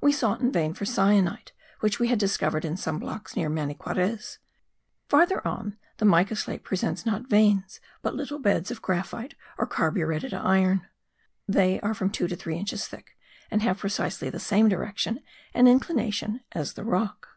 We 0.00 0.12
sought 0.12 0.40
in 0.40 0.50
vain 0.50 0.72
for 0.72 0.86
cyanite, 0.86 1.52
which 1.80 1.98
we 2.00 2.08
had 2.08 2.18
discovered 2.18 2.64
in 2.64 2.74
some 2.78 2.98
blocks 2.98 3.36
near 3.36 3.50
Maniquarez. 3.50 4.38
Farther 5.10 5.46
on 5.46 5.76
the 5.98 6.06
mica 6.06 6.36
state 6.36 6.64
presents 6.64 7.04
not 7.04 7.28
veins, 7.28 7.78
but 8.00 8.14
little 8.14 8.38
beds 8.38 8.70
of 8.70 8.80
graphite 8.80 9.34
or 9.58 9.66
carburetted 9.66 10.32
iron. 10.32 10.88
They 11.46 11.80
are 11.82 11.92
from 11.92 12.08
two 12.08 12.28
to 12.28 12.34
three 12.34 12.56
inches 12.56 12.88
thick 12.88 13.18
and 13.50 13.60
have 13.60 13.76
precisely 13.76 14.30
the 14.30 14.40
same 14.40 14.70
direction 14.70 15.20
and 15.52 15.68
inclination 15.68 16.40
as 16.52 16.72
the 16.72 16.84
rock. 16.84 17.28